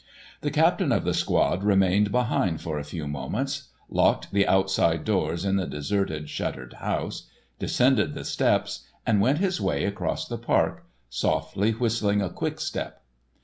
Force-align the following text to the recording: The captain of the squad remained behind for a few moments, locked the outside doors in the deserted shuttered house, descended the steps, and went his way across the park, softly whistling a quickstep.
The 0.39 0.49
captain 0.49 0.91
of 0.91 1.03
the 1.03 1.13
squad 1.13 1.63
remained 1.63 2.11
behind 2.11 2.59
for 2.59 2.79
a 2.79 2.83
few 2.83 3.07
moments, 3.07 3.69
locked 3.87 4.31
the 4.31 4.47
outside 4.47 5.03
doors 5.05 5.45
in 5.45 5.57
the 5.57 5.67
deserted 5.67 6.27
shuttered 6.27 6.73
house, 6.73 7.29
descended 7.59 8.15
the 8.15 8.25
steps, 8.25 8.83
and 9.05 9.21
went 9.21 9.37
his 9.37 9.61
way 9.61 9.85
across 9.85 10.27
the 10.27 10.39
park, 10.39 10.87
softly 11.07 11.73
whistling 11.73 12.19
a 12.19 12.31
quickstep. 12.31 13.03